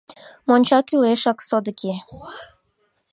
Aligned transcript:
—Монча 0.47 0.79
кӱлешак 0.87 1.39
содыки. 1.47 1.93